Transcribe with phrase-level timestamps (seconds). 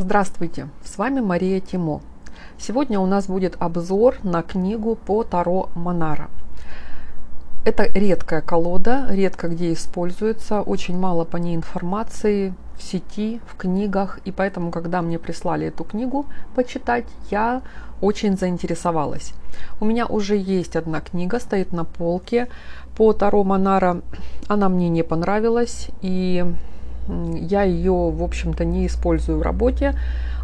[0.00, 2.02] Здравствуйте, с вами Мария Тимо.
[2.56, 6.30] Сегодня у нас будет обзор на книгу по Таро Монара.
[7.64, 14.20] Это редкая колода, редко где используется, очень мало по ней информации в сети, в книгах,
[14.24, 17.62] и поэтому, когда мне прислали эту книгу почитать, я
[18.00, 19.34] очень заинтересовалась.
[19.80, 22.46] У меня уже есть одна книга, стоит на полке
[22.96, 24.02] по Таро Монара.
[24.46, 26.44] Она мне не понравилась, и
[27.08, 29.94] я ее, в общем-то, не использую в работе.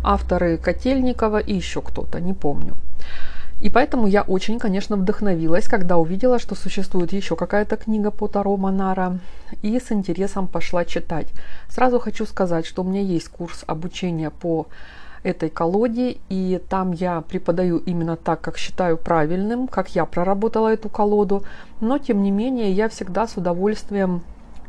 [0.02, 2.74] Авторы Котельникова и еще кто-то, не помню.
[3.60, 8.56] И поэтому я очень, конечно, вдохновилась, когда увидела, что существует еще какая-то книга по Таро
[8.56, 9.20] Монара,
[9.62, 11.28] и с интересом пошла читать.
[11.68, 14.66] Сразу хочу сказать, что у меня есть курс обучения по
[15.22, 20.90] этой колоде, и там я преподаю именно так, как считаю правильным, как я проработала эту
[20.90, 21.44] колоду,
[21.80, 24.22] но тем не менее я всегда с удовольствием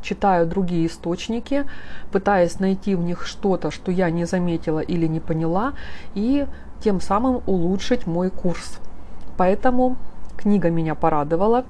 [0.06, 1.66] читаю другие источники,
[2.12, 5.74] пытаясь найти в них что-то, что я не заметила или не поняла,
[6.14, 6.46] и
[6.82, 8.80] тем самым улучшить мой курс.
[9.38, 9.98] Поэтому
[10.38, 11.66] книга меня порадовала,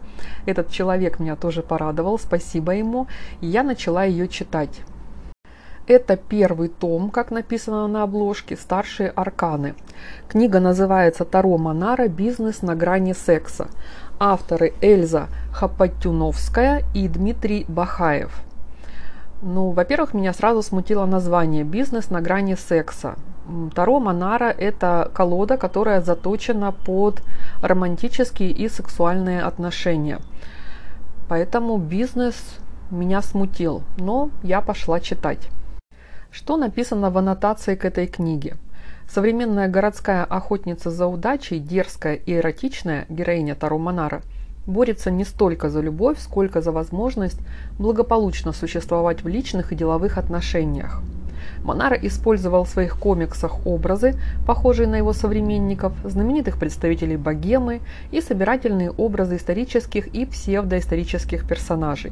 [0.46, 3.08] этот человек меня тоже порадовал, спасибо ему,
[3.42, 4.82] и я начала ее читать.
[5.88, 9.76] Это первый том, как написано на обложке, «Старшие арканы».
[10.28, 12.08] Книга называется «Таро Монара.
[12.08, 13.68] Бизнес на грани секса».
[14.20, 18.32] Авторы Эльза Хапатюновская и Дмитрий Бахаев.
[19.42, 23.16] Ну, во-первых, меня сразу смутило название «Бизнес на грани секса».
[23.76, 27.22] Таро Монара– это колода, которая заточена под
[27.62, 30.20] романтические и сексуальные отношения.
[31.28, 32.36] Поэтому бизнес
[32.90, 35.50] меня смутил, но я пошла читать.
[36.32, 38.58] Что написано в аннотации к этой книге?
[39.10, 44.22] Современная городская охотница за удачей, дерзкая и эротичная героиня Таро Монара
[44.66, 47.40] борется не столько за любовь, сколько за возможность
[47.78, 51.02] благополучно существовать в личных и деловых отношениях.
[51.64, 54.16] Монара использовал в своих комиксах образы,
[54.46, 62.12] похожие на его современников, знаменитых представителей богемы и собирательные образы исторических и псевдоисторических персонажей.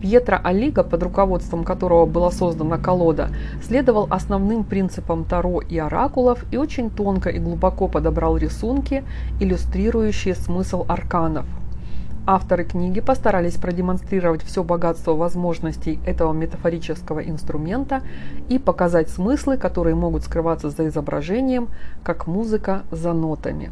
[0.00, 3.28] Пьетро Алига, под руководством которого была создана колода,
[3.62, 9.04] следовал основным принципам Таро и оракулов и очень тонко и глубоко подобрал рисунки,
[9.40, 11.46] иллюстрирующие смысл арканов.
[12.30, 18.02] Авторы книги постарались продемонстрировать все богатство возможностей этого метафорического инструмента
[18.50, 21.70] и показать смыслы, которые могут скрываться за изображением,
[22.04, 23.70] как музыка за нотами.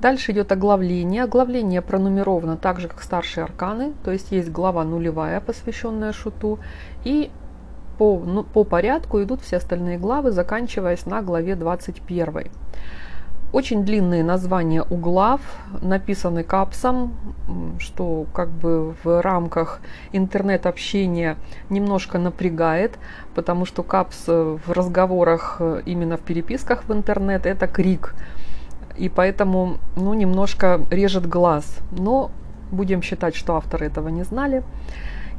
[0.00, 1.24] Дальше идет оглавление.
[1.24, 6.60] Оглавление пронумеровано так же, как старшие арканы, то есть есть глава нулевая, посвященная шуту,
[7.02, 7.32] и
[7.98, 12.52] по, ну, по порядку идут все остальные главы, заканчиваясь на главе 21.
[13.52, 15.40] Очень длинные названия углов
[15.82, 17.14] написаны капсом,
[17.80, 19.80] что как бы в рамках
[20.12, 21.36] интернет-общения
[21.68, 22.96] немножко напрягает,
[23.34, 28.14] потому что капс в разговорах, именно в переписках в интернет, это крик.
[28.96, 31.78] И поэтому ну, немножко режет глаз.
[31.90, 32.30] Но
[32.70, 34.62] будем считать, что авторы этого не знали.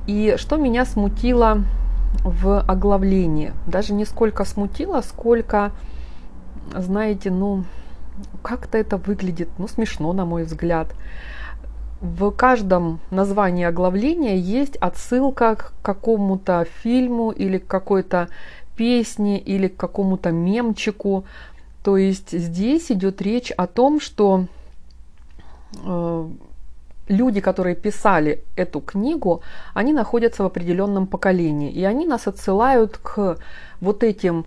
[0.06, 1.64] И что меня смутило
[2.24, 3.54] в оглавлении?
[3.68, 5.72] Даже не сколько смутило, сколько,
[6.76, 7.64] знаете, ну,
[8.42, 10.94] как-то это выглядит, ну, смешно, на мой взгляд.
[12.02, 18.28] В каждом названии оглавления есть отсылка к какому-то фильму или к какой-то
[18.76, 21.26] песне или к какому-то мемчику.
[21.84, 24.48] То есть здесь идет речь о том, что
[25.86, 26.30] э,
[27.08, 29.42] люди, которые писали эту книгу,
[29.76, 31.72] они находятся в определенном поколении.
[31.72, 33.38] И они нас отсылают к
[33.80, 34.46] вот этим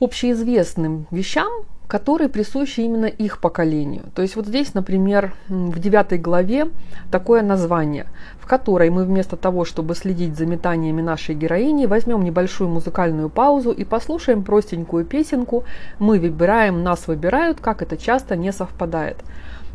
[0.00, 1.50] общеизвестным вещам,
[1.88, 4.04] которые присущи именно их поколению.
[4.14, 6.68] То есть вот здесь, например, в девятой главе
[7.10, 8.06] такое название,
[8.38, 13.72] в которой мы вместо того, чтобы следить за метаниями нашей героини, возьмем небольшую музыкальную паузу
[13.72, 15.64] и послушаем простенькую песенку
[15.98, 19.16] «Мы выбираем, нас выбирают», как это часто не совпадает.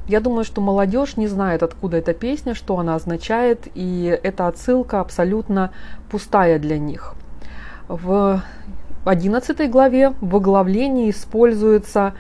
[0.08, 5.00] Я думаю, что молодежь не знает, откуда эта песня, что она означает, и эта отсылка
[5.00, 5.72] абсолютно
[6.12, 7.16] пустая для них.
[7.88, 8.42] В
[9.06, 12.14] в 11 главе в оглавлении используется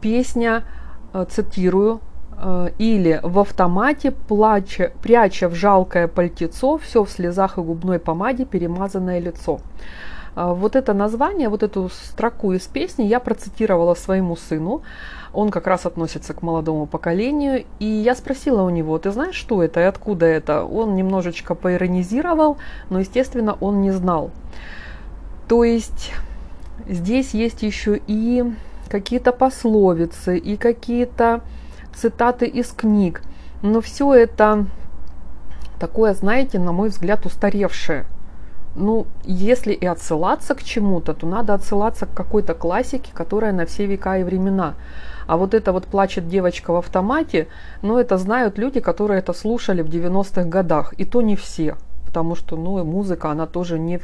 [0.00, 0.64] песня,
[1.12, 2.00] э, цитирую,
[2.36, 8.44] э, или в автомате, плача, пряча в жалкое пальтецо, все в слезах и губной помаде,
[8.44, 9.60] перемазанное лицо.
[10.36, 14.82] Э, вот это название, вот эту строку из песни я процитировала своему сыну.
[15.32, 17.64] Он как раз относится к молодому поколению.
[17.80, 20.64] И я спросила у него, ты знаешь, что это и откуда это?
[20.64, 22.58] Он немножечко поиронизировал,
[22.90, 24.30] но, естественно, он не знал.
[25.52, 26.14] То есть
[26.88, 28.42] здесь есть еще и
[28.88, 31.42] какие-то пословицы, и какие-то
[31.94, 33.20] цитаты из книг.
[33.60, 34.64] Но все это
[35.78, 38.06] такое, знаете, на мой взгляд, устаревшее.
[38.74, 43.84] ну, если и отсылаться к чему-то, то надо отсылаться к какой-то классике, которая на все
[43.84, 44.72] века и времена.
[45.26, 47.48] А вот это вот «Плачет девочка в автомате»,
[47.82, 50.94] ну, это знают люди, которые это слушали в 90-х годах.
[50.94, 51.76] И то не все,
[52.12, 53.98] потому что, ну, музыка, она тоже не,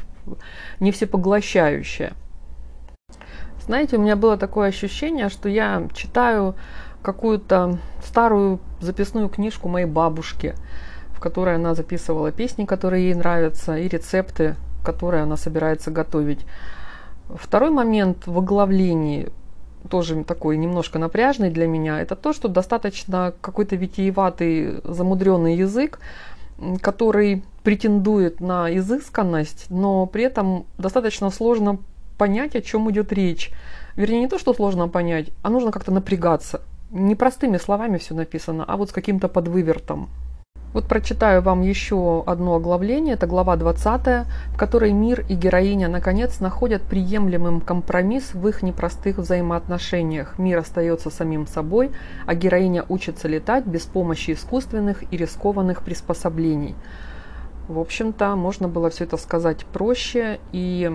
[0.80, 2.12] не всепоглощающая.
[3.66, 6.54] Знаете, у меня было такое ощущение, что я читаю
[7.02, 10.54] какую-то старую записную книжку моей бабушки–
[11.18, 16.46] в которой она записывала песни, которые ей нравятся, и рецепты, которые она собирается готовить.
[17.28, 19.28] Второй момент в оглавлении,
[19.90, 25.98] тоже такой немножко напряжный для меня, это то, что достаточно какой-то витиеватый, замудренный язык,
[26.80, 31.76] который претендует на изысканность, но при этом достаточно сложно
[32.16, 33.50] понять, о чем идет речь.
[33.94, 36.62] Вернее, не то, что сложно понять, а нужно как-то напрягаться.
[36.90, 40.08] Не простыми словами все написано, а вот с каким-то подвывертом.
[40.72, 46.40] Вот прочитаю вам еще одно оглавление, это глава 20, в которой мир и героиня наконец
[46.40, 50.38] находят приемлемым компромисс в их непростых взаимоотношениях.
[50.38, 51.90] Мир остается самим собой,
[52.24, 56.74] а героиня учится летать без помощи искусственных и рискованных приспособлений.
[57.68, 60.90] В общем-то, можно было все это сказать проще, и,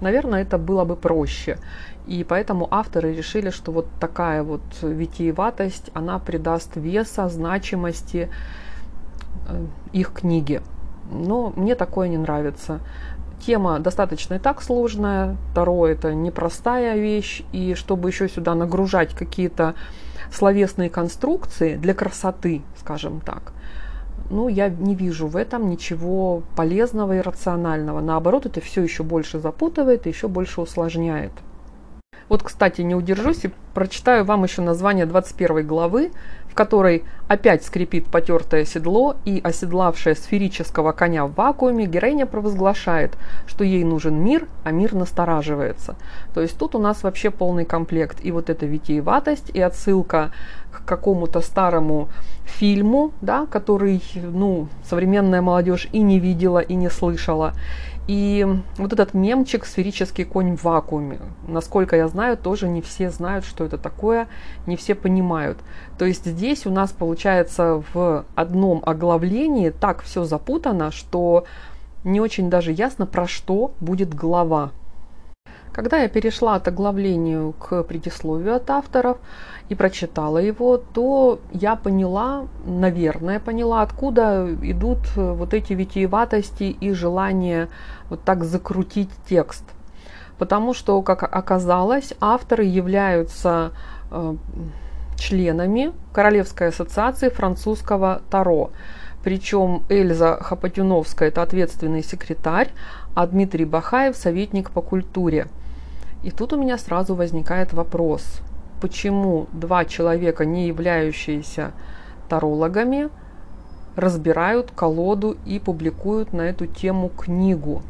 [0.00, 1.58] наверное, это было бы проще.
[2.06, 8.30] И поэтому авторы решили, что вот такая вот витиеватость, она придаст веса, значимости,
[9.48, 10.62] Э, их книги.
[11.10, 12.80] Но мне такое не нравится.
[13.44, 19.74] Тема достаточно и так сложная, Таро это непростая вещь, и чтобы еще сюда нагружать какие-то
[20.32, 23.52] словесные конструкции для красоты, скажем так,
[24.30, 28.00] ну, я не вижу в этом ничего полезного и рационального.
[28.00, 31.32] Наоборот, это все еще больше запутывает и еще больше усложняет.
[32.28, 36.12] Вот, кстати, не удержусь и прочитаю вам еще название 21 главы,
[36.48, 43.16] в которой опять скрипит потертое седло, и оседлавшая сферического коня в вакууме, героиня провозглашает,
[43.46, 45.96] что ей нужен мир, а мир настораживается.
[46.34, 48.18] То есть тут у нас вообще полный комплект.
[48.22, 50.32] И вот эта витиеватость, и отсылка
[50.84, 52.08] к какому-то старому
[52.44, 57.54] фильму, да, который ну, современная молодежь и не видела, и не слышала.
[58.08, 58.44] И
[58.78, 63.64] вот этот мемчик «Сферический конь в вакууме», насколько я знаю, тоже не все знают, что
[63.64, 64.26] это такое,
[64.66, 65.58] не все понимают.
[65.98, 71.44] То есть здесь у нас получается в одном оглавлении так все запутано, что
[72.02, 74.72] не очень даже ясно, про что будет глава.
[75.72, 79.16] Когда я перешла от оглавлению к предисловию от авторов
[79.70, 87.68] и прочитала его, то я поняла, наверное, поняла, откуда идут вот эти витиеватости и желание
[88.10, 89.64] вот так закрутить текст.
[90.36, 93.72] Потому что, как оказалось, авторы являются
[94.10, 94.34] э,
[95.16, 98.72] членами Королевской ассоциации французского Таро.
[99.24, 102.68] Причем Эльза Хапатюновская– это ответственный секретарь,
[103.14, 105.46] а Дмитрий Бахаев– советник по культуре–
[106.22, 108.40] и тут у меня сразу возникает вопрос,
[108.80, 111.72] почему два человека, не являющиеся
[112.28, 113.08] тарологами,
[113.96, 117.82] разбирают колоду и публикуют на эту тему книгу.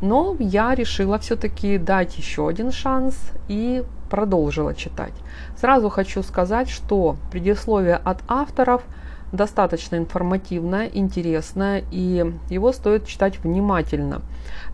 [0.00, 3.16] Но я решила все-таки дать еще один шанс
[3.48, 5.14] и продолжила читать.
[5.56, 8.82] Сразу хочу сказать, что предисловие от авторов–
[9.32, 14.22] достаточно информативное, интересное, и его стоит читать внимательно,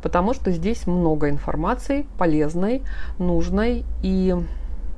[0.02, 2.82] потому что здесь много информации полезной,
[3.18, 4.34] нужной, и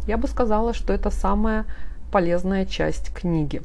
[0.06, 1.67] я бы сказала, что это самая
[2.10, 3.62] полезная часть книги.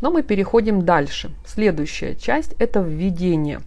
[0.00, 1.30] Но мы переходим дальше.
[1.46, 3.60] Следующая часть– это введение.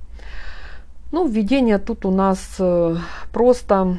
[1.12, 2.98] Ну, введение тут у нас э,
[3.32, 3.98] просто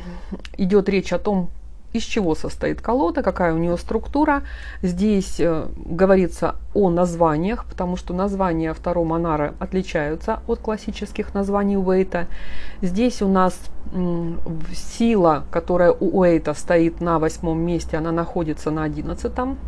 [0.58, 1.48] идет речь о том,
[1.96, 4.42] из чего состоит колода, какая у нее структура.
[4.82, 12.26] Здесь э, говорится о названиях, потому что названия второго монара отличаются от классических названий Уэйта.
[12.82, 13.58] Здесь у нас
[14.74, 19.58] сила, которая у Уэйта стоит на восьмом месте, она находится на одиннадцатом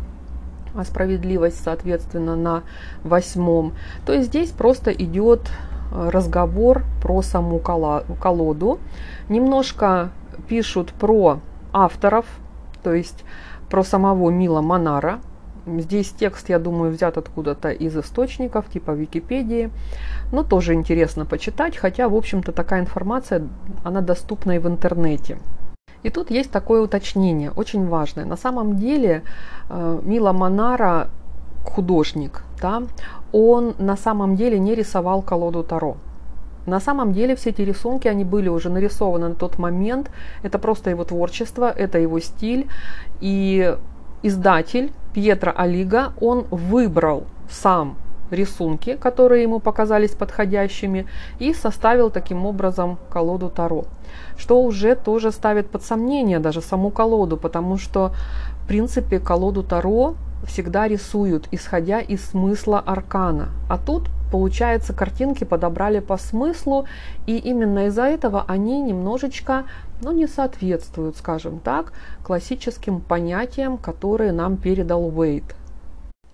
[0.75, 2.63] а справедливость, соответственно, на
[3.03, 3.73] восьмом.
[4.05, 5.41] То есть здесь просто идет
[5.91, 8.79] э, разговор про саму колоду.
[9.29, 10.11] Немножко
[10.47, 11.39] пишут про
[11.73, 12.25] авторов,
[12.83, 13.23] то есть
[13.69, 15.19] про самого Мила Монара.
[15.67, 19.69] Здесь текст, я думаю, взят откуда-то из источников, типа Википедии.
[20.31, 23.47] Но тоже интересно почитать, хотя, в общем-то, такая информация,
[23.83, 25.37] она доступна и в интернете.
[26.01, 28.25] И тут есть такое уточнение, очень важное.
[28.25, 29.23] На самом деле
[29.69, 31.09] э, Мила Монара,
[31.65, 32.83] художник, да,
[33.31, 35.97] он на самом деле не рисовал колоду Таро.
[36.69, 40.11] На самом деле все эти рисунки, они были уже нарисованы на тот момент.
[40.43, 42.67] Это просто его творчество, это его стиль.
[43.21, 43.75] И
[44.23, 47.97] издатель Пьетро Алига, он выбрал сам
[48.31, 51.07] рисунки, которые ему показались подходящими,
[51.39, 53.85] и составил таким образом колоду Таро.
[54.37, 58.11] Что уже тоже ставит под сомнение даже саму колоду, потому что,
[58.63, 63.49] в принципе, колоду Таро всегда рисуют, исходя из смысла аркана.
[63.67, 66.85] А тут, получается, картинки подобрали по смыслу,
[67.27, 69.65] и именно из-за этого они немножечко
[70.01, 71.93] ну, не соответствуют, скажем так,
[72.23, 75.55] классическим понятиям, которые нам передал Уэйт.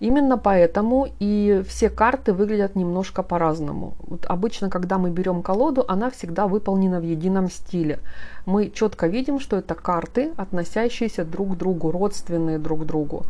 [0.02, 3.94] Именно поэтому и все карты выглядят немножко по-разному.
[4.00, 8.00] Вот обычно, когда мы берем колоду, она всегда выполнена в едином стиле.
[8.46, 13.24] Мы четко видим, что это карты, относящиеся друг к другу, родственные друг к другу.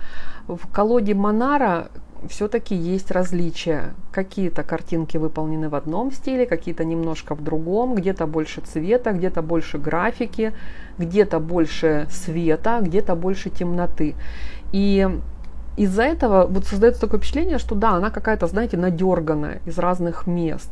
[0.48, 1.90] В колоде Монара
[2.28, 3.94] все-таки есть различия.
[4.12, 9.78] Какие-то картинки выполнены в одном стиле, какие-то немножко в другом, где-то больше цвета, где-то больше
[9.78, 10.54] графики,
[10.98, 14.16] где-то больше света, где-то больше темноты.
[14.72, 15.08] И
[15.78, 20.70] из-за этого вот создается такое впечатление, что да, она какая-то, знаете, надерганная из разных мест.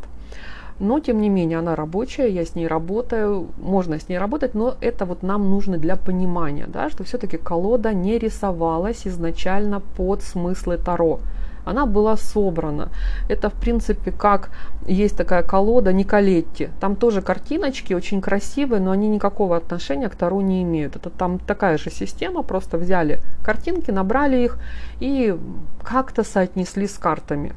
[0.83, 4.75] Но, тем не менее, она рабочая, я с ней работаю, можно с ней работать, но
[4.81, 10.77] это вот нам нужно для понимания, да, что все-таки колода не рисовалась изначально под смыслы
[10.77, 11.19] Таро
[11.65, 12.89] она была собрана.
[13.29, 14.49] Это, в принципе, как
[14.85, 16.69] есть такая колода Николетти.
[16.81, 20.97] Там тоже картиночки очень красивые, но они никакого отношения к Таро не имеют.
[20.97, 24.57] Это там такая же система, просто взяли картинки, набрали их
[24.99, 25.37] и
[25.83, 27.53] как-то соотнесли с картами.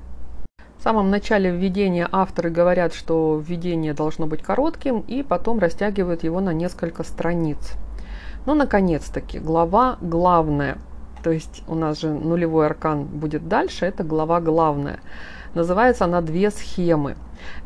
[0.86, 6.52] Самом начале введения авторы говорят, что введение должно быть коротким, и потом растягивают его на
[6.52, 7.72] несколько страниц.
[8.46, 10.78] Ну, наконец-таки, глава главная–
[11.26, 15.00] то есть у нас же нулевой аркан будет дальше, это глава главная.
[15.54, 17.16] Называется она «Две схемы».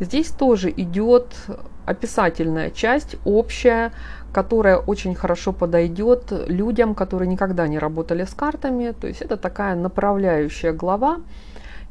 [0.01, 1.37] Здесь тоже идет
[1.85, 3.93] описательная часть, общая,
[4.33, 8.95] которая очень хорошо подойдет людям, которые никогда не работали с картами.
[8.99, 11.19] То есть это такая направляющая глава,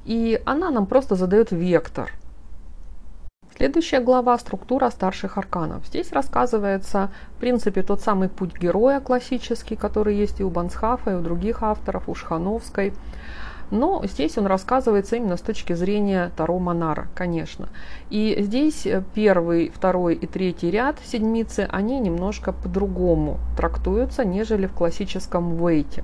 [0.05, 2.11] и она нам просто задает вектор–
[3.59, 5.85] Следующая глава– структура старших арканов.
[5.85, 11.15] Здесь рассказывается, в принципе, тот самый путь героя классический, который есть и у Бансхафа, и
[11.15, 12.93] у других авторов, у Шхановской.
[13.71, 17.69] Но здесь он рассказывается именно с точки зрения Таро Монара, конечно.
[18.09, 25.55] И здесь первый, второй и третий ряд седмицы, они немножко по-другому трактуются, нежели в классическом
[25.55, 26.03] вейте.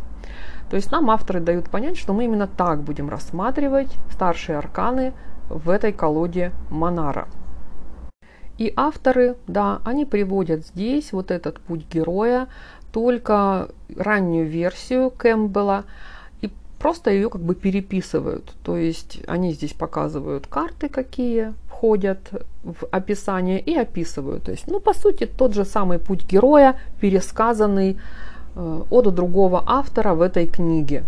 [0.70, 5.14] То есть нам авторы дают понять, что мы именно так будем рассматривать старшие арканы
[5.50, 7.28] в этой колоде Монара.
[8.58, 12.48] И авторы, да, они приводят здесь вот этот путь героя,
[12.94, 15.84] только раннюю версию Кэмпбелла,
[16.86, 18.54] просто ее как бы переписывают.
[18.64, 22.20] То есть они здесь показывают карты, какие входят
[22.64, 24.44] в описание, и описывают.
[24.44, 27.98] То есть, ну, по сути, тот же самый путь героя, пересказанный
[28.56, 31.04] э, от другого автора в этой книге.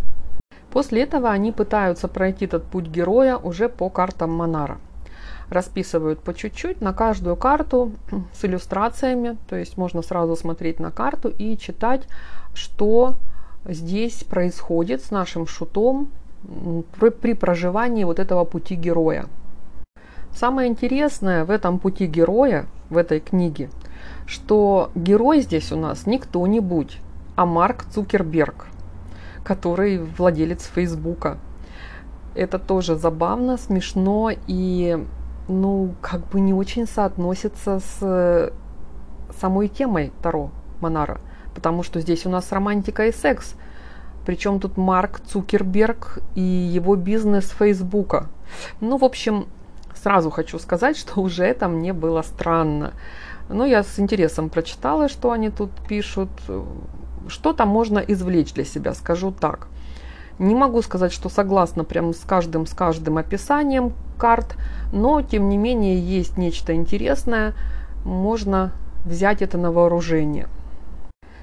[0.72, 4.78] После этого они пытаются пройти этот путь героя уже по картам Монара
[5.50, 7.92] расписывают по чуть-чуть на каждую карту
[8.34, 12.02] с иллюстрациями, то есть можно сразу смотреть на карту и читать,
[12.54, 13.16] что
[13.68, 16.10] здесь происходит с нашим шутом
[17.00, 19.26] при, проживании вот этого пути героя.
[20.32, 23.70] Самое интересное в этом пути героя, в этой книге,
[24.26, 27.00] что герой здесь у нас не кто-нибудь,
[27.36, 28.68] а Марк Цукерберг,
[29.44, 31.38] который владелец Фейсбука.
[32.36, 35.04] Это тоже забавно, смешно и
[35.48, 38.52] ну, как бы не очень соотносится с э,
[39.40, 41.20] самой темой Таро Монара,
[41.58, 43.56] потому что здесь у нас романтика и секс.
[44.28, 48.28] Причем тут Марк Цукерберг и его бизнес Фейсбука.
[48.80, 49.48] Ну, в общем,
[49.96, 52.94] сразу хочу сказать, что уже это мне было странно.
[53.50, 56.30] Но я с интересом прочитала, что они тут пишут.
[57.28, 59.68] Что там можно извлечь для себя, скажу так.
[60.38, 64.58] Не могу сказать, что согласна прям с каждым, с каждым описанием карт,
[64.94, 67.56] но тем не менее есть нечто интересное,
[68.06, 68.74] можно
[69.06, 70.48] взять это на вооружение.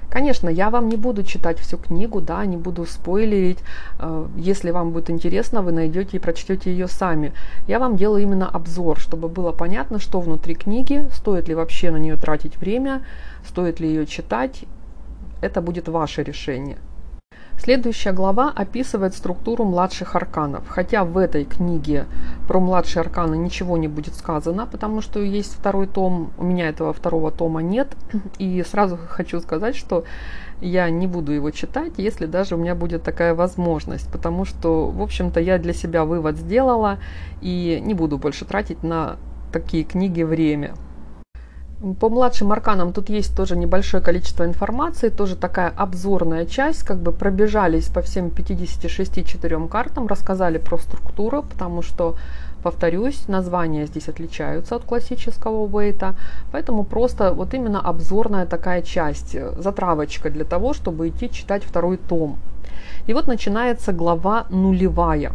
[0.09, 3.59] Конечно, я вам не буду читать всю книгу, да, не буду спойлерить.
[3.99, 7.33] Э, если вам будет интересно, вы найдете и прочтете ее сами.
[7.67, 11.97] Я вам делаю именно обзор, чтобы было понятно, что внутри книги, стоит ли вообще на
[11.97, 13.01] нее тратить время,
[13.45, 14.63] стоит ли ее читать.
[15.41, 16.77] Это будет ваше решение.
[17.57, 22.05] Следующая глава описывает структуру младших арканов, хотя в этой книге
[22.47, 26.93] про младшие арканы ничего не будет сказано, потому что есть второй том, у меня этого
[26.93, 27.95] второго тома нет,
[28.39, 30.03] и сразу хочу сказать, что
[30.61, 35.01] я не буду его читать, если даже у меня будет такая возможность, потому что, в
[35.01, 36.99] общем-то, я для себя вывод сделала
[37.41, 39.15] и не буду больше тратить на
[39.51, 40.75] такие книги время.
[41.99, 47.11] По младшим арканам тут есть тоже небольшое количество информации, тоже такая обзорная часть, как бы
[47.11, 52.15] пробежались по всем 56 четырем картам, рассказали про структуру, потому что,
[52.63, 56.15] повторюсь, названия здесь отличаются от классического вейта,
[56.53, 62.37] поэтому просто вот именно обзорная такая часть, затравочка для того, чтобы идти читать второй том.
[63.05, 65.33] И вот начинается глава нулевая.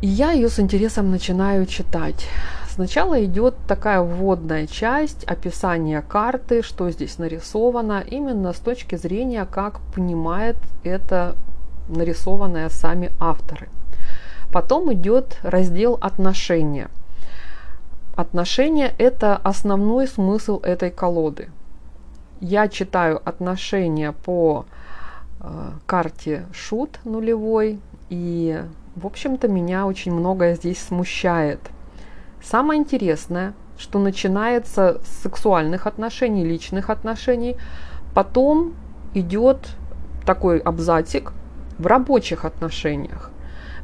[0.00, 2.26] И я ее с интересом начинаю читать.
[2.74, 9.80] Сначала идет такая вводная часть, описание карты, что здесь нарисовано, именно с точки зрения, как
[9.94, 11.36] понимает это
[11.90, 13.68] нарисованное сами авторы.
[14.50, 16.88] Потом идет раздел отношения.
[18.16, 21.50] Отношения– это основной смысл этой колоды.
[22.40, 24.64] Я читаю отношения по
[25.40, 28.64] э, карте шут нулевой, и,
[28.96, 31.60] в общем-то, меня очень многое здесь смущает–
[32.42, 37.56] Самое интересное, что начинается с сексуальных отношений, личных отношений,
[38.14, 38.74] потом
[39.14, 39.58] идет
[40.26, 41.32] такой абзацик
[41.78, 43.30] в рабочих отношениях,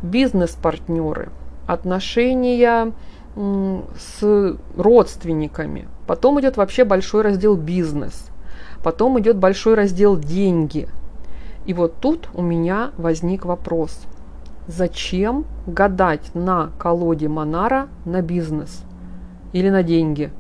[0.03, 1.31] бизнес-партнеры,
[1.67, 2.93] отношения
[3.37, 8.27] с родственниками, потом идет вообще большой раздел бизнес,
[8.83, 10.89] потом идет большой раздел деньги.
[11.65, 14.01] И вот тут у меня возник вопрос–
[14.69, 18.83] Зачем гадать на колоде Монара на бизнес?
[19.55, 20.31] Или на деньги?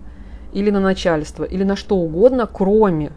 [0.52, 1.44] Или на начальство?
[1.44, 3.12] Или на что угодно, кроме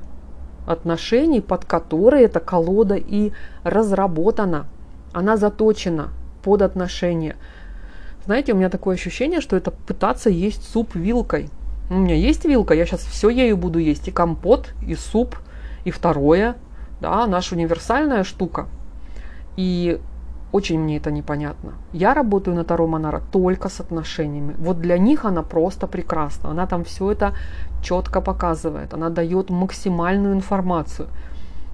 [0.66, 4.68] отношений, под которые эта колода и разработана.
[5.12, 6.12] Она заточена
[6.44, 7.36] под отношения.
[8.26, 11.50] Знаете, у меня такое ощущение, что это пытаться есть суп вилкой.
[11.90, 14.08] У меня есть вилка, я сейчас все ею буду есть.
[14.08, 15.36] И компот, и суп,
[15.84, 16.56] и второе.
[17.02, 18.68] Да, наша универсальная штука.
[19.58, 20.00] И
[20.52, 21.74] очень мне это непонятно.
[21.94, 24.56] Я работаю на Таро Монара только с отношениями.
[24.60, 26.50] Вот для них она просто прекрасна.
[26.52, 27.34] Она там все это
[27.82, 28.94] четко показывает.
[28.94, 31.08] Она дает максимальную информацию.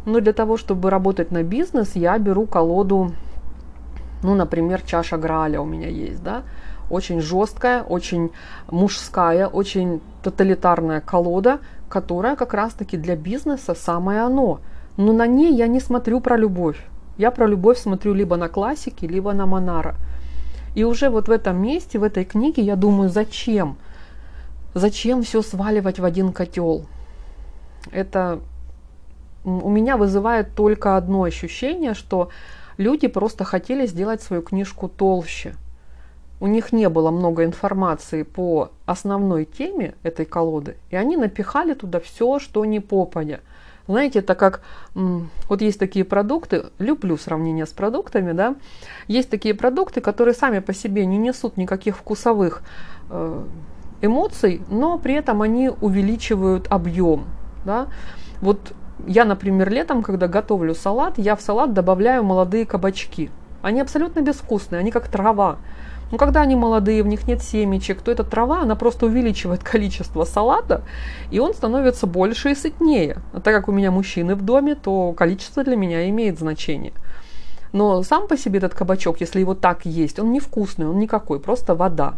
[0.06, 3.12] Но для того, чтобы работать на бизнес, я беру колоду,
[4.24, 6.44] ну, например, чаша Граля у меня есть, да,
[6.90, 8.32] очень жесткая, очень
[8.72, 14.60] мужская, очень тоталитарная колода, которая как раз-таки для бизнеса самое оно.
[14.98, 16.78] Но на ней я не смотрю про любовь.
[17.18, 19.96] Я про любовь смотрю либо на классики, либо на Монара.
[20.76, 23.78] И уже вот в этом месте, в этой книге, я думаю, зачем?
[24.76, 26.86] Зачем все сваливать в один котел?
[27.92, 28.40] Это
[29.44, 32.30] у меня вызывает только одно ощущение, что
[32.78, 35.56] люди просто хотели сделать свою книжку толще.
[36.40, 42.00] У них не было много информации по основной теме этой колоды, и они напихали туда
[42.00, 43.40] все, что не попадя.
[43.88, 44.62] Знаете, это как,
[44.94, 48.56] вот есть такие продукты, люблю сравнение с продуктами, да,
[49.08, 52.62] есть такие продукты, которые сами по себе не несут никаких вкусовых
[53.10, 53.44] э,
[54.02, 57.26] эмоций, но при этом они увеличивают объем,
[57.66, 57.88] да.
[58.42, 58.74] Вот
[59.06, 63.30] я, например, летом, когда готовлю салат, я в салат добавляю молодые кабачки.
[63.62, 65.58] Они абсолютно безвкусные, они как трава.
[66.12, 70.24] Но когда они молодые, в них нет семечек, то эта трава, она просто увеличивает количество
[70.24, 70.84] салата,
[71.32, 73.18] и он становится больше и сытнее.
[73.34, 76.94] А так как у меня мужчины в доме, то количество для меня имеет значение.
[77.74, 81.76] Но сам по себе этот кабачок, если его так есть, он невкусный, он никакой, просто
[81.76, 82.16] вода.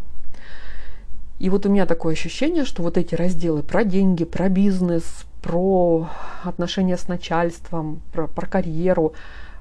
[1.39, 6.09] И вот у меня такое ощущение, что вот эти разделы про деньги, про бизнес, про
[6.43, 9.13] отношения с начальством, про, про карьеру,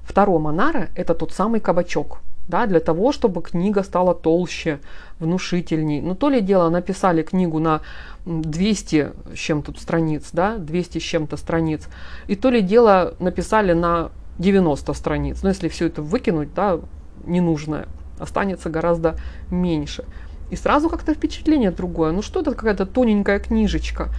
[0.03, 4.79] второго Монара– это тот самый кабачок– да, для того, чтобы книга стала толще,
[5.19, 6.01] внушительней.
[6.01, 7.81] Ну, то ли дело, написали книгу на
[8.25, 11.87] 200 с чем-то страниц, да, 200 с чем-то страниц,
[12.27, 14.09] и то ли дело написали на
[14.39, 15.43] 90 страниц.
[15.43, 16.79] Но если все это выкинуть, да,
[17.25, 17.85] ненужное,
[18.17, 19.15] останется гораздо
[19.51, 20.03] меньше.
[20.49, 22.11] И сразу как-то впечатление другое.
[22.11, 24.09] Ну что это какая-то тоненькая книжечка?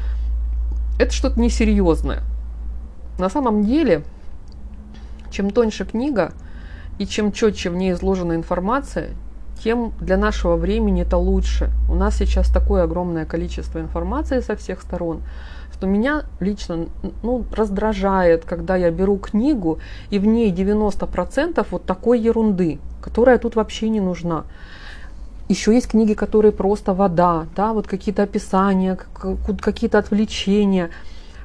[1.01, 2.23] Это что-то несерьезное.
[3.19, 4.05] На самом деле,
[5.33, 6.33] чем тоньше книга,
[7.01, 9.09] и чем четче в ней изложена информация,
[9.65, 11.71] тем для нашего времени это лучше.
[11.89, 15.23] У нас сейчас такое огромное количество информации со всех сторон,
[15.73, 16.89] что меня лично
[17.23, 19.79] ну, раздражает, когда я беру книгу,
[20.11, 24.45] и в ней 90% вот такой ерунды, которая тут вообще не нужна.
[25.49, 28.99] Еще есть книги, которые просто вода, да, вот какие-то описания,
[29.63, 30.91] какие-то отвлечения.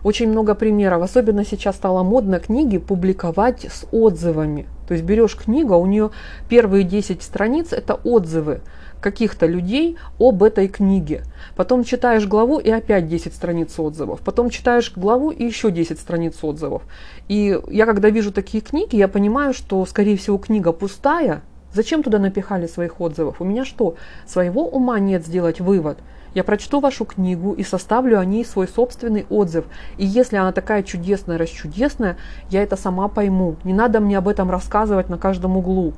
[0.04, 1.02] Очень много примеров.
[1.02, 4.68] Особенно сейчас стало модно книги публиковать с отзывами.
[4.88, 6.12] То есть берешь книгу, а у нее
[6.50, 8.62] первые 10 страниц это отзывы
[9.02, 11.24] каких-то людей об этой книге.
[11.56, 14.22] Потом читаешь главу и опять 10 страниц отзывов.
[14.22, 16.84] Потом читаешь главу и еще 10 страниц отзывов.
[17.28, 21.44] И я когда вижу такие книги, я понимаю, что, скорее всего, книга пустая,
[21.76, 23.42] Зачем туда напихали своих отзывов?
[23.42, 25.98] У меня что, своего ума нет сделать вывод?
[26.34, 29.66] Я прочту вашу книгу и составлю о ней свой собственный отзыв.
[29.98, 32.16] И если она такая чудесная, расчудесная,
[32.50, 33.58] я это сама пойму.
[33.66, 35.94] Не надо мне об этом рассказывать на каждом углу.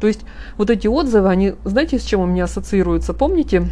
[0.00, 0.22] То есть
[0.56, 3.12] вот эти отзывы, они, знаете, с чем у меня ассоциируются?
[3.12, 3.68] Помните,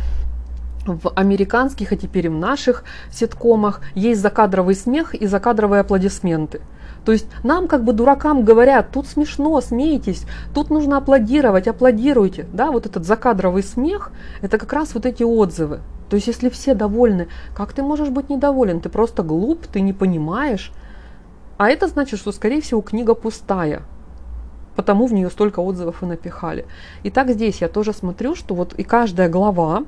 [0.84, 6.60] в американских, а теперь и в наших ситкомах есть закадровый смех и закадровые аплодисменты.
[7.04, 12.46] То есть нам как бы дуракам говорят, тут смешно, смейтесь, тут нужно аплодировать, аплодируйте.
[12.52, 15.80] Да, вот этот закадровый смех, это как раз вот эти отзывы.
[16.08, 18.80] То есть если все довольны, как ты можешь быть недоволен?
[18.80, 20.72] Ты просто глуп, ты не понимаешь.
[21.56, 23.82] А это значит, что, скорее всего, книга пустая.
[24.76, 26.66] Потому в нее столько отзывов и напихали.
[27.02, 29.84] И так здесь я тоже смотрю, что вот и каждая глава,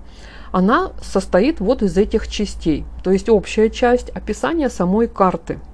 [0.53, 2.85] она состоит вот из этих частей.
[3.03, 5.59] То есть общая часть, описание самой карты–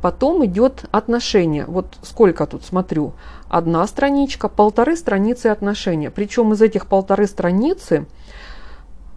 [0.00, 1.64] Потом идет отношение.
[1.66, 3.14] Вот сколько тут смотрю.
[3.48, 6.10] Одна страничка, полторы страницы отношения.
[6.10, 8.06] Причем из этих полторы страницы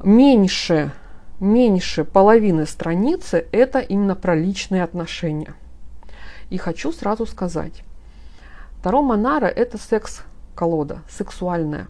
[0.03, 0.91] меньше,
[1.39, 5.53] меньше половины страницы это именно про личные отношения.
[6.49, 7.83] И хочу сразу сказать.
[8.81, 11.87] Таро Монара это секс-колода, сексуальная.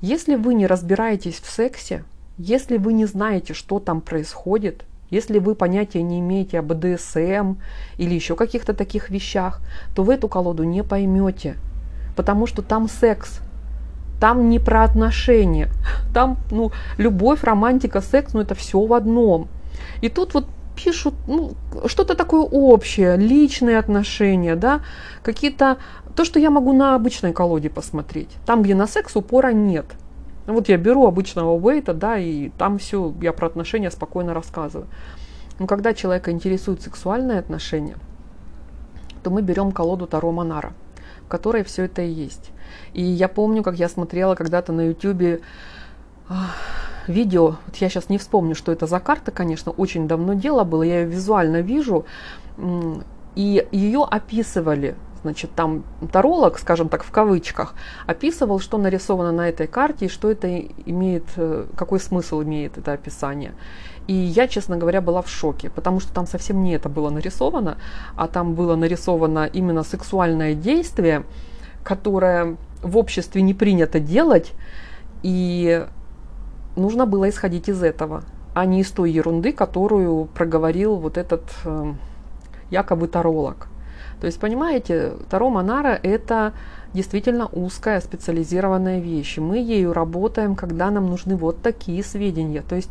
[0.00, 2.04] Если вы не разбираетесь в сексе,
[2.38, 7.56] если вы не знаете, что там происходит– если вы понятия не имеете об БДСМ
[7.98, 9.60] или еще каких-то таких вещах,
[9.94, 11.56] то вы эту колоду не поймете,
[12.16, 13.40] потому что там секс,
[14.18, 15.68] там не про отношения,
[16.14, 19.48] там ну, любовь, романтика, секс, ну это все в одном.
[20.00, 21.52] И тут вот пишут ну,
[21.84, 24.80] что-то такое общее, личные отношения, да,
[25.22, 25.76] какие-то,
[26.16, 28.30] то, что я могу на обычной колоде посмотреть.
[28.46, 29.84] Там, где на секс упора нет–
[30.46, 34.88] вот я беру обычного вейта, да, и там все, я про отношения спокойно рассказываю.
[35.58, 37.96] Но когда человека интересуют сексуальные отношения,
[39.22, 40.72] то мы берем колоду Таро Монара,
[41.24, 42.50] в которой все это и есть.
[42.92, 45.40] И я помню, как я смотрела когда-то на ютюбе
[47.06, 50.82] видео, вот я сейчас не вспомню, что это за карта, конечно, очень давно дело было,
[50.82, 52.06] я ее визуально вижу,
[53.34, 57.74] и ее описывали значит, там таролог, скажем так, в кавычках,
[58.06, 62.92] описывал, что нарисовано на этой карте и что это имеет, э, какой смысл имеет это
[62.92, 63.52] описание.
[64.08, 67.78] И я, честно говоря, была в шоке, потому что там совсем не это было нарисовано,
[68.16, 71.22] а там было нарисовано именно сексуальное действие,
[71.84, 74.52] которое в обществе не принято делать,
[75.22, 75.86] и
[76.74, 81.94] нужно было исходить из этого, а не из той ерунды, которую проговорил вот этот э,
[82.70, 83.68] якобы таролог.
[84.22, 86.52] То есть, понимаете, Таро Монара– это
[86.94, 89.38] действительно узкая специализированная вещь.
[89.38, 92.62] Мы ею работаем, когда нам нужны вот такие сведения.
[92.62, 92.90] То есть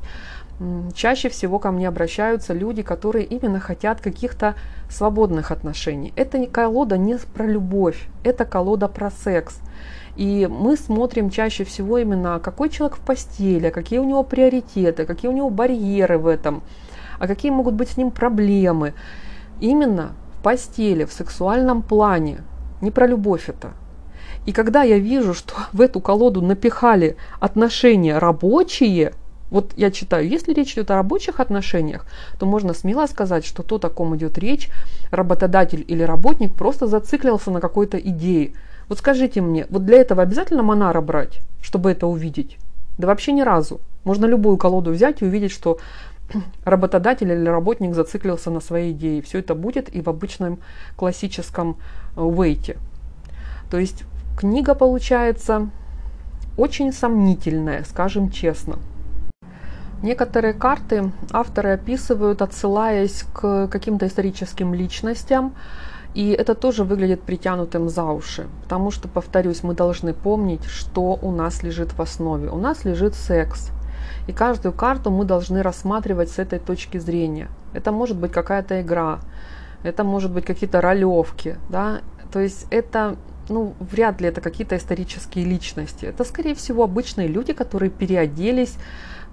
[0.93, 4.55] чаще всего ко мне обращаются люди, которые именно хотят каких-то
[4.89, 6.11] свободных отношений.
[6.17, 9.57] Это не колода не про любовь, это колода про секс.
[10.17, 15.31] И мы смотрим чаще всего именно, какой человек в постели, какие у него приоритеты, какие
[15.31, 16.61] у него барьеры в этом,
[17.19, 18.93] а какие могут быть с ним проблемы.
[19.61, 20.11] Именно
[20.43, 22.43] постели, в сексуальном плане.
[22.81, 23.71] Не про любовь это.
[24.45, 29.13] И когда я вижу, что в эту колоду напихали отношения рабочие,
[29.49, 32.05] вот я читаю, если речь идет о рабочих отношениях,
[32.39, 34.69] то можно смело сказать, что то, о ком идет речь,
[35.11, 38.53] работодатель или работник просто зациклился на какой-то идее.
[38.87, 42.57] Вот скажите мне, вот для этого обязательно Монара брать, чтобы это увидеть?
[42.97, 43.81] Да вообще ни разу.
[44.03, 45.79] Можно любую колоду взять и увидеть, что
[46.65, 49.21] работодатель или работник зациклился на своей идее.
[49.21, 50.59] Все это будет и в обычном
[50.95, 51.77] классическом
[52.15, 52.77] вейте.
[53.69, 54.03] То есть
[54.37, 55.69] книга получается
[56.57, 58.77] очень сомнительная, скажем честно.
[60.01, 65.53] Некоторые карты авторы описывают, отсылаясь к каким-то историческим личностям,
[66.15, 71.31] и это тоже выглядит притянутым за уши, потому что, повторюсь, мы должны помнить, что у
[71.31, 72.49] нас лежит в основе.
[72.49, 73.69] У нас лежит секс–
[74.27, 77.47] и каждую карту мы должны рассматривать с этой точки зрения.
[77.73, 79.19] Это может быть какая-то игра,
[79.83, 83.17] это может быть какие-то ролевки, да, то есть это
[83.49, 86.05] ну, вряд ли это какие-то исторические личности.
[86.05, 88.75] Это, скорее всего, обычные люди, которые переоделись,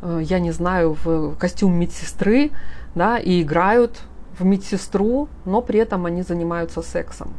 [0.02, 2.50] э, я не знаю, в костюм медсестры,
[2.94, 4.00] да, и играют
[4.38, 7.33] в медсестру, но при этом они занимаются сексом.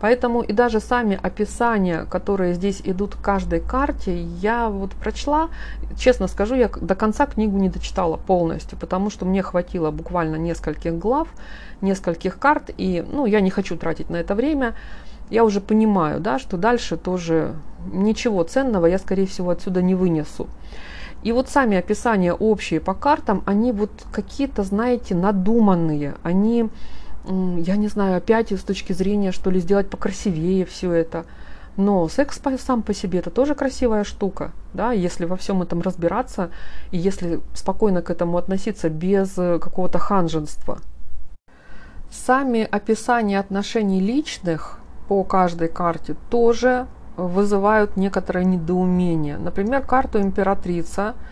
[0.00, 5.50] Поэтому и даже сами описания, которые здесь идут к каждой карте, я вот прочла,
[5.98, 10.98] честно скажу, я до конца книгу не дочитала полностью, потому что мне хватило буквально нескольких
[10.98, 11.28] глав,
[11.82, 14.74] нескольких карт, и ну, я не хочу тратить на это время.
[15.28, 17.54] Я уже понимаю, да, что дальше тоже
[17.92, 20.48] ничего ценного я, скорее всего, отсюда не вынесу.
[21.22, 26.70] И вот сами описания общие по картам, они вот какие-то, знаете, надуманные, они
[27.26, 31.26] я не знаю, опять с точки зрения, что ли, сделать покрасивее все это.
[31.76, 36.50] Но секс сам по себе это тоже красивая штука, да, если во всем этом разбираться
[36.90, 40.78] и если спокойно к этому относиться без э, какого-то ханженства.
[42.10, 44.78] Сами описания отношений личных
[45.08, 49.38] по каждой карте тоже вызывают некоторое недоумение.
[49.38, 51.14] Например, карту императрица–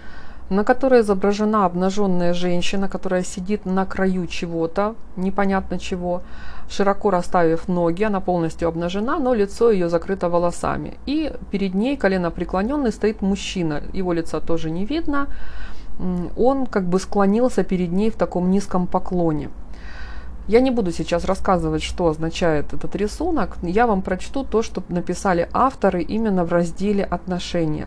[0.51, 6.23] на которой изображена обнаженная женщина, которая сидит на краю чего-то, непонятно чего,
[6.71, 10.95] широко расставив ноги, она полностью обнажена, но лицо ее закрыто волосами.
[11.07, 15.29] И перед ней колено преклоненный стоит мужчина, его лица тоже не видно,
[16.37, 19.51] он как бы склонился перед ней в таком низком поклоне.
[20.47, 25.47] Я не буду сейчас рассказывать, что означает этот рисунок, я вам прочту то, что написали
[25.53, 27.87] авторы именно в разделе «Отношения».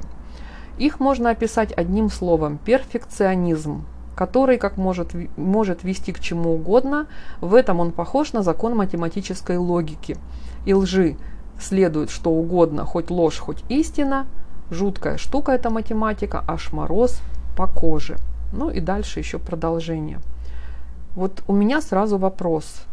[0.77, 7.07] Их можно описать одним словом– перфекционизм, который как может, может вести к чему угодно.
[7.39, 10.17] В этом он похож на закон математической логики.
[10.65, 11.17] И лжи
[11.59, 14.27] следует что угодно, хоть ложь, хоть истина.
[14.69, 17.21] Жуткая штука эта математика, аж мороз
[17.57, 18.17] по коже.
[18.53, 20.19] Ну и дальше еще продолжение.
[21.15, 22.85] Вот у меня сразу вопрос.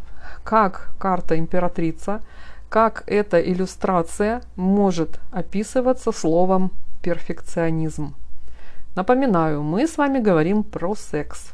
[0.45, 2.21] Как карта императрица,
[2.69, 8.15] как эта иллюстрация может описываться словом перфекционизм.
[8.95, 11.53] Напоминаю, мы с вами говорим про секс.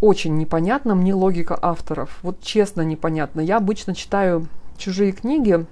[0.00, 2.18] Очень непонятна мне логика авторов.
[2.22, 3.40] Вот честно непонятно.
[3.40, 5.66] Я обычно читаю чужие книги,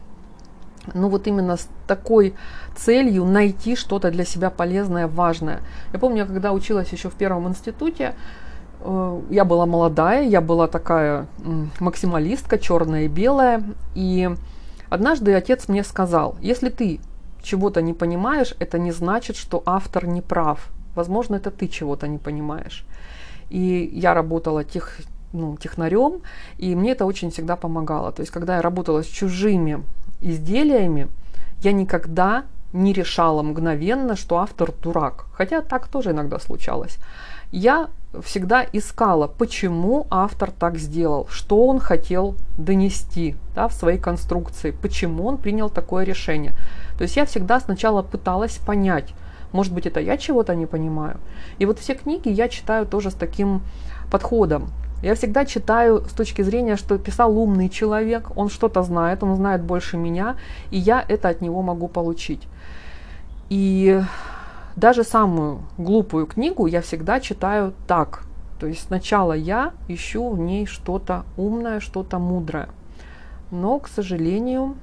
[0.94, 2.34] ну вот именно с такой
[2.76, 5.60] целью найти что-то для себя полезное, важное.
[5.92, 8.14] Я помню, когда училась еще в первом институте,
[8.80, 11.26] э, я была молодая, я была такая
[11.78, 13.62] максималистка, черная и белая.
[13.94, 14.30] И
[14.88, 17.00] однажды отец мне сказал, если ты
[17.42, 20.70] чего-то не понимаешь, это не значит, что автор не прав.
[20.94, 22.84] Возможно, это ты чего-то не понимаешь.
[23.50, 25.00] И я работала тех,
[25.32, 26.20] ну, технарем,
[26.58, 28.12] и мне это очень всегда помогало.
[28.12, 29.82] То есть, когда я работала с чужими
[30.20, 31.08] изделиями,
[31.62, 35.26] я никогда не решала мгновенно, что автор дурак.
[35.32, 36.98] Хотя так тоже иногда случалось.
[37.52, 37.88] Я
[38.20, 45.26] всегда искала, почему автор так сделал, что он хотел донести да, в своей конструкции, почему
[45.26, 46.52] он принял такое решение.
[46.98, 49.14] То есть я всегда сначала пыталась понять,
[49.52, 51.18] может быть, это я чего-то не понимаю.
[51.58, 53.62] И вот все книги я читаю тоже с таким
[54.10, 54.70] подходом.
[55.02, 59.62] Я всегда читаю с точки зрения, что писал умный человек, он что-то знает, он знает
[59.62, 60.36] больше меня,
[60.70, 62.42] и я это от него могу получить.
[63.48, 64.00] И
[64.76, 68.24] даже самую глупую книгу я всегда читаю так.
[68.58, 72.68] То есть сначала я ищу в ней что-то умное, что-то мудрое.
[73.50, 74.76] Но, к сожалению,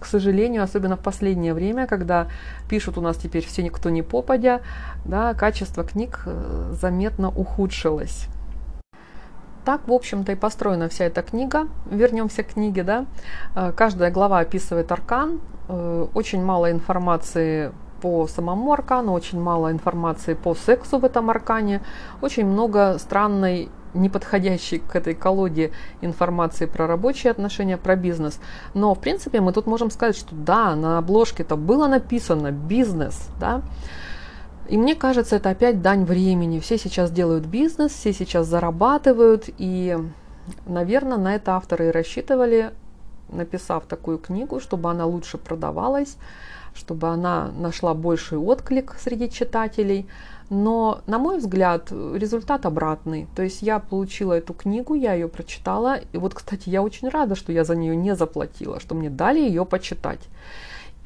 [0.00, 2.28] к сожалению, особенно в последнее время, когда
[2.68, 4.60] пишут у нас теперь все никто не попадя,
[5.04, 8.26] да, качество книг э, заметно ухудшилось.
[9.64, 11.68] Так, в общем-то, и построена вся эта книга.
[11.90, 13.06] Вернемся к книге, да.
[13.54, 15.40] Э, каждая глава описывает аркан.
[15.68, 21.82] Э, очень мало информации по самому аркану, очень мало информации по сексу в этом аркане,
[22.20, 28.38] очень много странной неподходящей к этой колоде информации про рабочие отношения, про бизнес.
[28.74, 33.62] Но, в принципе, мы тут можем сказать, что да, на обложке-то было написано «бизнес», да,
[34.68, 36.58] и мне кажется, это опять дань времени.
[36.58, 39.96] Все сейчас делают бизнес, все сейчас зарабатывают, и,
[40.66, 42.72] наверное, на это авторы и рассчитывали,
[43.28, 46.16] написав такую книгу, чтобы она лучше продавалась,
[46.74, 50.06] чтобы она нашла больший отклик среди читателей–
[50.48, 53.26] но, на мой взгляд, результат обратный.
[53.34, 55.98] То есть я получила эту книгу, я ее прочитала.
[56.12, 59.40] И вот, кстати, я очень рада, что я за нее не заплатила, что мне дали
[59.40, 60.20] ее почитать.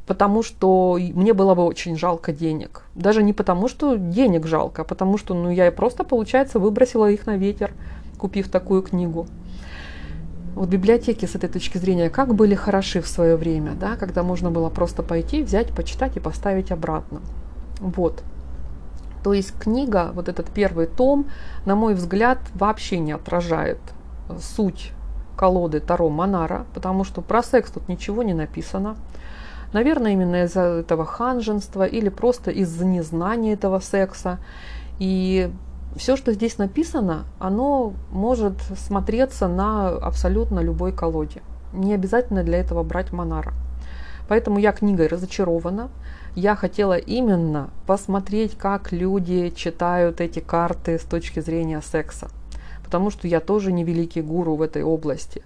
[0.07, 2.83] Потому что мне было бы очень жалко денег.
[2.95, 7.27] Даже не потому, что денег жалко, а потому что ну, я просто, получается, выбросила их
[7.27, 7.73] на ветер,
[8.19, 9.27] купив такую книгу.
[10.55, 14.51] Вот библиотеки с этой точки зрения как были хороши в свое время, да, когда можно
[14.51, 17.21] было просто пойти, взять, почитать и поставить обратно.
[17.81, 18.23] Вот.
[19.23, 21.27] То есть книга, вот этот первый том,
[21.67, 23.79] на мой взгляд, вообще не отражает
[24.29, 24.93] э, суть
[25.37, 28.97] колоды Таро Монара, потому что про секс тут ничего не написано.
[29.73, 34.39] Наверное, именно из-за этого ханженства или просто из-за незнания этого секса.
[34.99, 35.51] И
[35.97, 41.43] все, что здесь написано, оно может смотреться на абсолютно любой колоде.
[41.73, 43.53] Не обязательно для этого брать Монара.
[44.29, 45.91] Поэтому я книгой разочарована.
[46.37, 52.29] Я хотела именно посмотреть, как люди читают эти карты с точки зрения секса.
[52.85, 55.43] Потому что я тоже не великий гуру в этой области.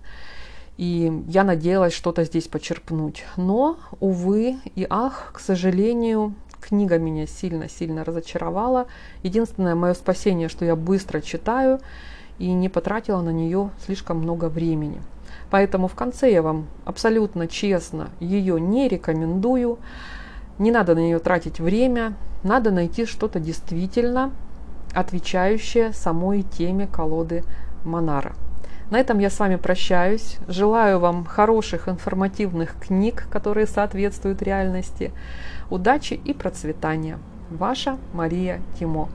[0.77, 3.25] И я надеялась что-то здесь почерпнуть.
[3.39, 8.87] Но, увы и ах, к сожалению, книга меня сильно-сильно разочаровала.
[9.23, 11.81] Единственное мое спасение, что я быстро читаю
[12.39, 15.01] и не потратила на нее слишком много времени.
[15.51, 19.79] Поэтому в конце я вам абсолютно честно ее не рекомендую.
[20.59, 24.33] Не надо на нее тратить время, надо найти что-то действительно
[24.95, 27.43] отвечающее самой теме колоды
[27.85, 28.35] Монара.
[28.91, 30.37] На этом я с вами прощаюсь.
[30.47, 35.13] Желаю вам хороших информативных книг, которые соответствуют реальности.
[35.71, 37.19] Удачи и процветания.
[37.51, 39.09] Ваша Мария Тимо.